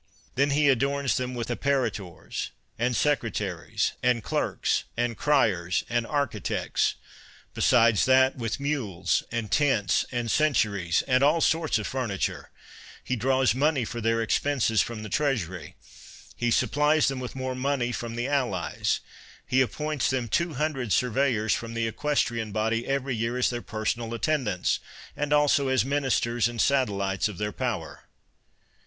Then 0.33 0.49
he 0.49 0.67
adorns 0.67 1.17
them 1.17 1.35
with 1.35 1.49
apparitors, 1.51 2.49
and 2.79 2.95
secretaries, 2.95 3.91
and 4.01 4.23
clerks, 4.23 4.85
and 4.97 5.15
criers, 5.15 5.83
and 5.89 6.07
architects; 6.07 6.95
besides 7.53 8.05
that, 8.05 8.35
with 8.35 8.59
mules, 8.59 9.21
and 9.31 9.51
tents, 9.51 10.03
and 10.11 10.31
centuries, 10.31 11.03
and 11.03 11.21
all 11.23 11.39
sorts 11.39 11.77
of 11.77 11.85
furni 11.87 12.19
ture; 12.19 12.49
he 13.03 13.15
draws 13.15 13.53
money 13.53 13.85
for 13.85 14.01
their 14.01 14.23
expenses 14.23 14.81
from 14.81 15.03
the 15.03 15.07
treasury; 15.07 15.75
he 16.35 16.49
supplies 16.49 17.07
them 17.07 17.19
with 17.19 17.35
more 17.35 17.53
money 17.53 17.91
from 17.91 18.15
the 18.15 18.27
allies; 18.27 19.01
he 19.45 19.61
appoints 19.61 20.09
them 20.09 20.27
two 20.27 20.55
hundred 20.55 20.91
surveyors 20.91 21.53
from 21.53 21.75
the 21.75 21.85
equestrian 21.85 22.51
body 22.51 22.87
every 22.87 23.15
year 23.15 23.37
as 23.37 23.51
their 23.51 23.61
personal 23.61 24.15
attendants, 24.15 24.79
and 25.15 25.31
also 25.31 25.67
as 25.67 25.85
ministers 25.85 26.47
and 26.47 26.59
satellites 26.59 27.27
of 27.27 27.37
their 27.37 27.51
power. 27.53 28.05